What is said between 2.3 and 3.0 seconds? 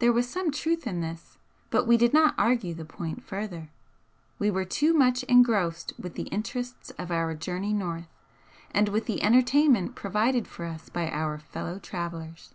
argue the